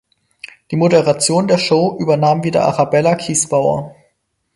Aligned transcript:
Die 0.71 0.77
Moderation 0.77 1.47
der 1.47 1.59
Show 1.59 1.95
übernahm 1.99 2.43
wieder 2.43 2.65
Arabella 2.65 3.13
Kiesbauer. 3.13 3.93